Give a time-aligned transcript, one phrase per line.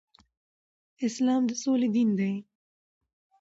[1.07, 2.33] اسلام د سولې دين دی